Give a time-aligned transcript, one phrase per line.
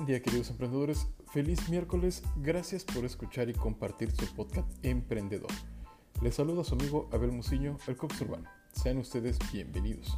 [0.00, 5.50] Buen día queridos emprendedores, feliz miércoles, gracias por escuchar y compartir su podcast Emprendedor.
[6.22, 8.48] Les saluda su amigo Abel Muciño, el Cox Urbano.
[8.72, 10.16] Sean ustedes bienvenidos.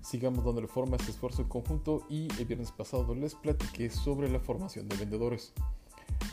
[0.00, 4.28] Sigamos dándole forma a este esfuerzo en conjunto y el viernes pasado les platiqué sobre
[4.28, 5.52] la formación de vendedores.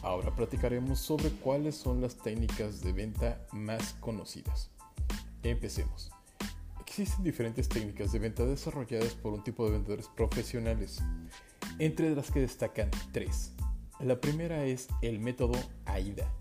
[0.02, 4.72] Ahora platicaremos sobre cuáles son las técnicas de venta más conocidas.
[5.44, 6.12] Empecemos.
[6.80, 11.04] Existen diferentes técnicas de venta desarrolladas por un tipo de vendedores profesionales,
[11.80, 13.52] entre las que destacan tres.
[14.00, 15.54] La primera es el método
[15.86, 16.32] AIDA.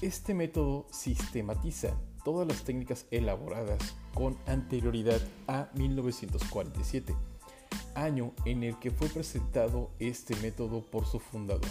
[0.00, 1.94] Este método sistematiza
[2.24, 7.14] todas las técnicas elaboradas con anterioridad a 1947,
[7.94, 11.70] año en el que fue presentado este método por su fundador.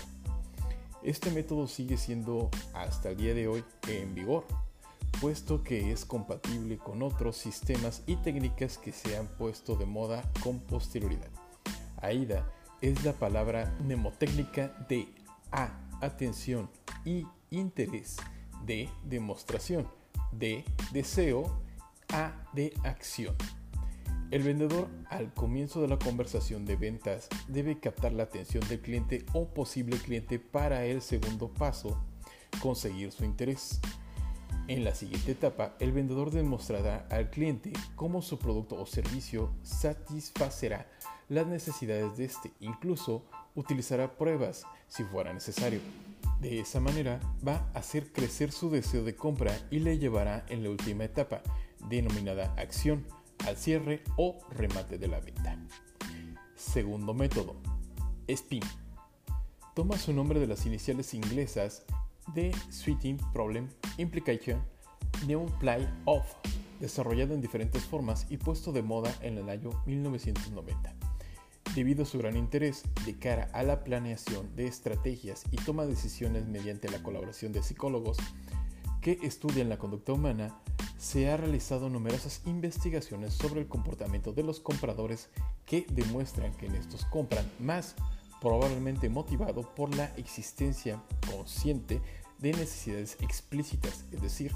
[1.04, 4.46] Este método sigue siendo hasta el día de hoy en vigor,
[5.21, 10.30] puesto que es compatible con otros sistemas y técnicas que se han puesto de moda
[10.44, 11.30] con posterioridad.
[12.02, 12.46] AIDA
[12.82, 15.08] es la palabra mnemotécnica de
[15.52, 16.70] A, atención
[17.05, 18.18] y interés,
[18.66, 19.88] D, demostración,
[20.32, 21.62] D, deseo,
[22.13, 23.36] A, de acción.
[24.32, 29.26] El vendedor al comienzo de la conversación de ventas debe captar la atención del cliente
[29.34, 31.99] o posible cliente para el segundo paso,
[32.62, 33.82] conseguir su interés.
[34.70, 40.87] En la siguiente etapa, el vendedor demostrará al cliente cómo su producto o servicio satisfacerá
[41.27, 42.51] las necesidades de este.
[42.59, 43.25] Incluso
[43.55, 45.79] utilizará pruebas si fuera necesario.
[46.40, 50.62] De esa manera va a hacer crecer su deseo de compra y le llevará en
[50.62, 51.41] la última etapa,
[51.90, 53.07] denominada acción,
[53.47, 55.57] al cierre o remate de la venta.
[56.53, 57.55] Segundo método,
[58.31, 58.62] SPIN.
[59.73, 61.85] Toma su nombre de las iniciales inglesas
[62.34, 64.62] de Switching Problem Implication
[65.28, 66.36] New Play Off,
[66.80, 70.94] desarrollado en diferentes formas y puesto de moda en el año 1990.
[71.75, 76.48] Debido a su gran interés de cara a la planeación de estrategias y toma decisiones
[76.48, 78.18] mediante la colaboración de psicólogos
[79.02, 80.59] que estudian la conducta humana,
[80.98, 85.30] se ha realizado numerosas investigaciones sobre el comportamiento de los compradores
[85.66, 87.96] que demuestran que en estos compran más
[88.42, 92.02] probablemente motivado por la existencia consciente
[92.40, 94.54] de necesidades explícitas, es decir,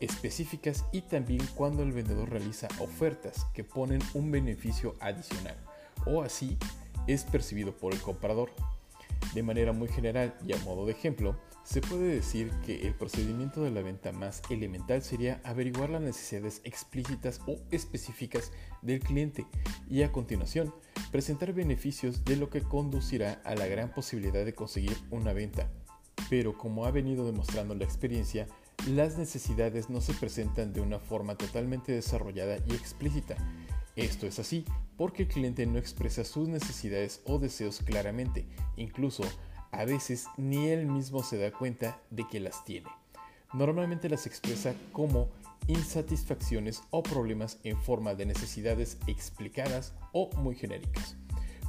[0.00, 5.56] específicas y también cuando el vendedor realiza ofertas que ponen un beneficio adicional
[6.06, 6.56] o así
[7.06, 8.50] es percibido por el comprador.
[9.34, 13.62] De manera muy general y a modo de ejemplo, se puede decir que el procedimiento
[13.62, 18.52] de la venta más elemental sería averiguar las necesidades explícitas o específicas
[18.82, 19.46] del cliente
[19.88, 20.74] y a continuación
[21.10, 25.70] presentar beneficios de lo que conducirá a la gran posibilidad de conseguir una venta.
[26.30, 28.46] Pero como ha venido demostrando la experiencia,
[28.88, 33.36] las necesidades no se presentan de una forma totalmente desarrollada y explícita.
[33.96, 34.64] Esto es así
[34.96, 38.46] porque el cliente no expresa sus necesidades o deseos claramente,
[38.76, 39.22] incluso
[39.70, 42.88] a veces ni él mismo se da cuenta de que las tiene.
[43.52, 45.28] Normalmente las expresa como
[45.66, 51.16] insatisfacciones o problemas en forma de necesidades explicadas o muy genéricas.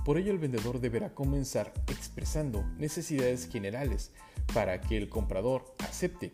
[0.06, 4.12] Por ello el vendedor deberá comenzar expresando necesidades generales
[4.54, 6.32] para que el comprador acepte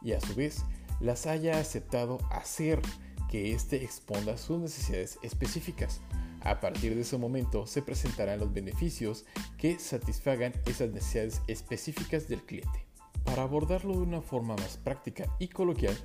[0.00, 0.64] y a su vez
[1.00, 2.80] las haya aceptado hacer
[3.28, 6.00] que éste exponga sus necesidades específicas.
[6.42, 9.26] A partir de ese momento se presentarán los beneficios
[9.58, 12.86] que satisfagan esas necesidades específicas del cliente.
[13.24, 15.96] Para abordarlo de una forma más práctica y coloquial,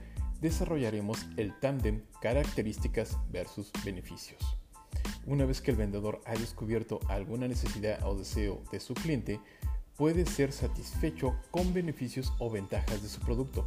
[0.42, 4.58] desarrollaremos el tándem características versus beneficios.
[5.26, 9.40] Una vez que el vendedor ha descubierto alguna necesidad o deseo de su cliente,
[9.96, 13.66] puede ser satisfecho con beneficios o ventajas de su producto.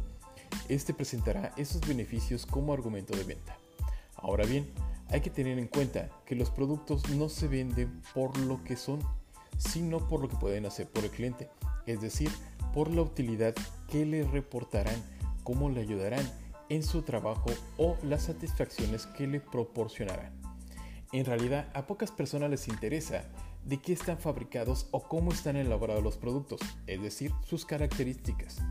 [0.69, 3.57] Este presentará esos beneficios como argumento de venta.
[4.15, 4.67] Ahora bien,
[5.09, 8.99] hay que tener en cuenta que los productos no se venden por lo que son,
[9.57, 11.49] sino por lo que pueden hacer por el cliente,
[11.85, 12.29] es decir,
[12.73, 13.55] por la utilidad
[13.89, 15.01] que le reportarán,
[15.43, 16.29] cómo le ayudarán
[16.69, 20.36] en su trabajo o las satisfacciones que le proporcionarán.
[21.11, 23.25] En realidad, a pocas personas les interesa
[23.65, 28.61] de qué están fabricados o cómo están elaborados los productos, es decir, sus características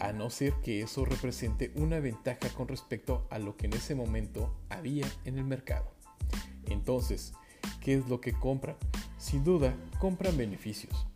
[0.00, 3.94] a no ser que eso represente una ventaja con respecto a lo que en ese
[3.94, 5.90] momento había en el mercado.
[6.66, 7.32] Entonces,
[7.80, 8.76] ¿qué es lo que compran?
[9.18, 11.06] Sin duda, compran beneficios.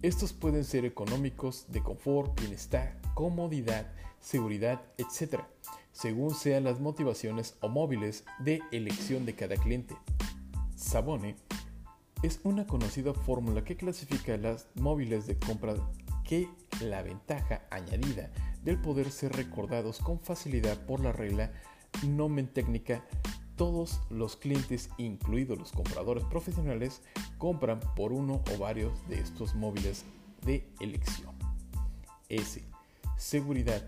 [0.00, 5.40] Estos pueden ser económicos, de confort, bienestar, comodidad, seguridad, etc.,
[5.90, 9.96] según sean las motivaciones o móviles de elección de cada cliente.
[10.76, 11.34] Sabone
[12.22, 15.74] es una conocida fórmula que clasifica las móviles de compra
[16.22, 16.48] que
[16.80, 18.30] la ventaja añadida
[18.62, 21.50] del poder ser recordados con facilidad por la regla
[22.06, 23.04] nomen técnica
[23.58, 27.02] todos los clientes, incluidos los compradores profesionales,
[27.36, 30.04] compran por uno o varios de estos móviles
[30.46, 31.34] de elección.
[32.30, 32.64] S.
[33.18, 33.86] Seguridad.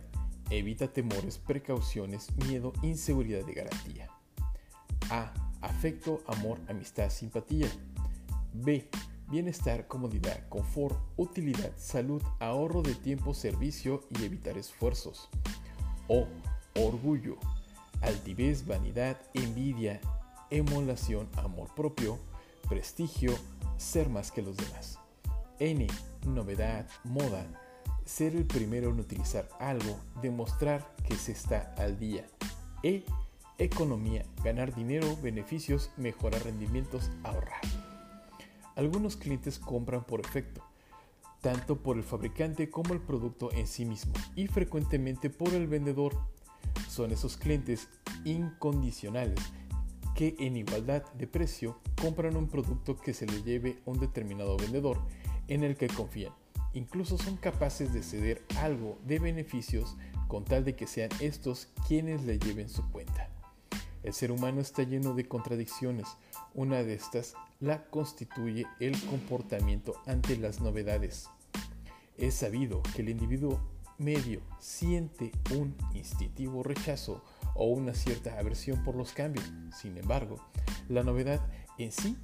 [0.50, 4.10] Evita temores, precauciones, miedo, inseguridad de garantía.
[5.08, 5.32] A.
[5.60, 7.68] Afecto, amor, amistad, simpatía.
[8.52, 8.88] B.
[9.30, 15.28] Bienestar, comodidad, confort, utilidad, salud, ahorro de tiempo, servicio y evitar esfuerzos.
[16.08, 16.26] O.
[16.74, 17.36] Orgullo,
[18.00, 20.00] altivez, vanidad, envidia,
[20.50, 22.18] emulación, amor propio,
[22.68, 23.34] prestigio,
[23.76, 24.98] ser más que los demás.
[25.58, 25.86] N.
[26.26, 27.46] Novedad, moda,
[28.04, 32.26] ser el primero en utilizar algo, demostrar que se está al día.
[32.82, 33.04] E.
[33.58, 37.60] Economía, ganar dinero, beneficios, mejorar rendimientos, ahorrar.
[38.74, 40.62] Algunos clientes compran por efecto,
[41.42, 46.16] tanto por el fabricante como el producto en sí mismo, y frecuentemente por el vendedor
[46.90, 47.88] son esos clientes
[48.24, 49.38] incondicionales
[50.14, 54.56] que en igualdad de precio compran un producto que se le lleve a un determinado
[54.56, 55.00] vendedor
[55.48, 56.32] en el que confían.
[56.74, 59.96] Incluso son capaces de ceder algo de beneficios
[60.28, 63.30] con tal de que sean estos quienes le lleven su cuenta.
[64.02, 66.08] El ser humano está lleno de contradicciones.
[66.54, 71.28] Una de estas la constituye el comportamiento ante las novedades.
[72.16, 73.60] Es sabido que el individuo
[74.00, 77.22] medio siente un instintivo rechazo
[77.54, 79.44] o una cierta aversión por los cambios.
[79.78, 80.40] Sin embargo,
[80.88, 81.40] la novedad
[81.78, 82.16] en sí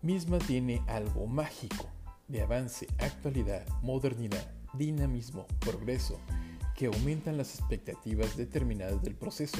[0.00, 1.86] misma tiene algo mágico
[2.28, 6.18] de avance, actualidad, modernidad, dinamismo, progreso,
[6.74, 9.58] que aumentan las expectativas determinadas del proceso.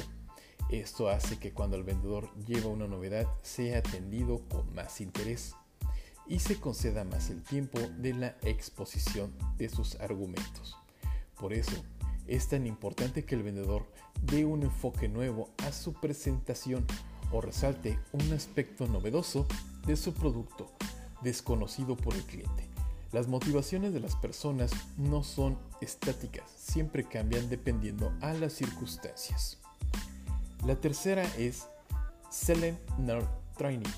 [0.71, 5.55] Esto hace que cuando el vendedor lleva una novedad sea atendido con más interés
[6.27, 10.82] y se conceda más el tiempo de la exposición de sus argumentos.
[11.43, 11.73] Por eso,
[12.29, 13.85] es tan importante que el vendedor
[14.23, 16.87] dé un enfoque nuevo a su presentación
[17.33, 19.49] o resalte un aspecto novedoso
[19.85, 20.71] de su producto
[21.21, 22.69] desconocido por el cliente.
[23.11, 29.59] Las motivaciones de las personas no son estáticas, siempre cambian dependiendo a las circunstancias.
[30.65, 31.67] La tercera es
[32.31, 33.27] Selling Not
[33.59, 33.91] Training.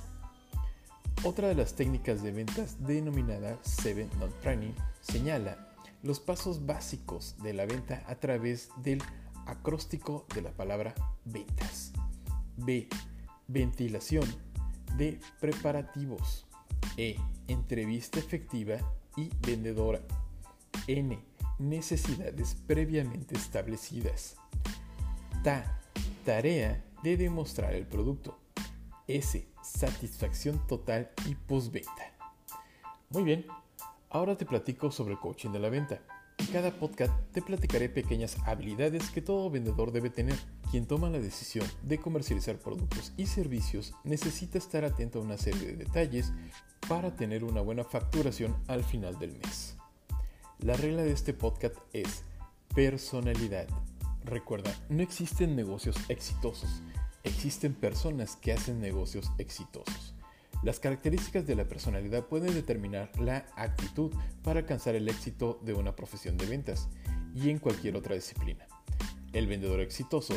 [1.25, 5.74] Otra de las técnicas de ventas denominada Seven Not Training señala
[6.05, 9.03] los pasos básicos de la venta a través del
[9.47, 11.93] acróstico de la palabra ventas.
[12.59, 12.89] B.
[13.49, 14.27] Ventilación
[14.99, 16.47] de preparativos.
[16.99, 17.17] E.
[17.49, 18.77] Entrevista efectiva
[19.17, 20.03] y vendedora.
[20.87, 21.19] N.
[21.59, 24.37] Necesidades previamente establecidas.
[25.43, 25.81] Ta.
[26.27, 28.39] Tarea de demostrar el producto.
[29.09, 29.49] S.
[29.63, 32.13] Satisfacción total y postventa.
[33.09, 33.47] Muy bien,
[34.15, 36.01] Ahora te platico sobre el coaching de la venta.
[36.39, 40.37] En cada podcast te platicaré pequeñas habilidades que todo vendedor debe tener.
[40.71, 45.67] Quien toma la decisión de comercializar productos y servicios necesita estar atento a una serie
[45.67, 46.33] de detalles
[46.89, 49.77] para tener una buena facturación al final del mes.
[50.61, 52.23] La regla de este podcast es
[52.73, 53.67] personalidad.
[54.25, 56.83] Recuerda, no existen negocios exitosos,
[57.25, 60.14] existen personas que hacen negocios exitosos.
[60.65, 64.11] Las características de la personalidad pueden determinar la actitud
[64.43, 66.89] para alcanzar el éxito de una profesión de ventas
[67.35, 68.67] y en cualquier otra disciplina.
[69.35, 70.33] El vendedor exitoso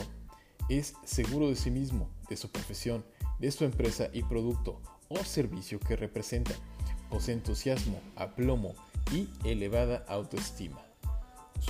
[0.67, 3.05] es seguro de sí mismo, de su profesión,
[3.39, 6.51] de su empresa y producto o servicio que representa.
[7.09, 8.75] Posee entusiasmo, aplomo
[9.13, 10.83] y elevada autoestima.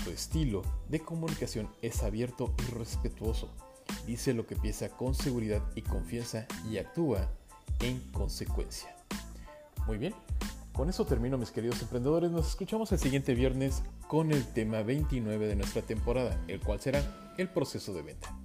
[0.03, 3.53] Su estilo de comunicación es abierto y respetuoso.
[4.07, 7.29] Dice lo que piensa con seguridad y confianza y actúa
[7.79, 8.95] en consecuencia.
[9.85, 10.13] Muy bien,
[10.73, 12.29] con eso termino mis queridos emprendedores.
[12.29, 17.01] Nos escuchamos el siguiente viernes con el tema 29 de nuestra temporada, el cual será
[17.37, 18.37] el proceso de venta.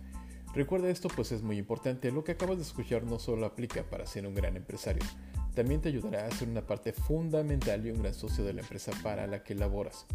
[0.54, 4.06] Recuerda esto pues es muy importante, lo que acabas de escuchar no solo aplica para
[4.06, 5.02] ser un gran empresario,
[5.54, 8.92] también te ayudará a ser una parte fundamental y un gran socio de la empresa
[9.02, 10.06] para la que laboras.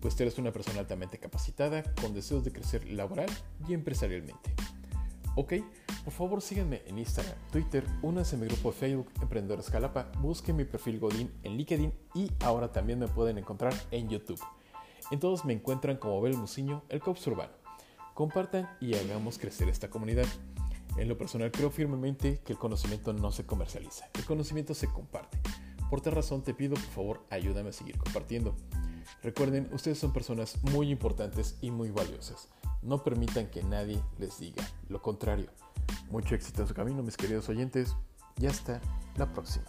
[0.00, 3.30] Pues eres una persona altamente capacitada, con deseos de crecer laboral
[3.68, 4.54] y empresarialmente.
[5.34, 5.54] ¿Ok?
[6.06, 10.54] Por favor sígueme en Instagram, Twitter, únanse a mi grupo de Facebook Emprendedores Jalapa, busquen
[10.54, 14.40] mi perfil Godín en LinkedIn y ahora también me pueden encontrar en YouTube.
[15.10, 17.54] En todos me encuentran como Abel Musiño, el Cops Urbano.
[18.14, 20.26] Compartan y hagamos crecer esta comunidad.
[20.96, 25.40] En lo personal creo firmemente que el conocimiento no se comercializa, el conocimiento se comparte.
[25.90, 28.54] Por tal razón te pido por favor ayúdame a seguir compartiendo.
[29.24, 32.48] Recuerden, ustedes son personas muy importantes y muy valiosas.
[32.80, 35.50] No permitan que nadie les diga lo contrario.
[36.10, 37.96] Mucho éxito en su camino, mis queridos oyentes,
[38.38, 38.80] y hasta
[39.16, 39.66] la próxima.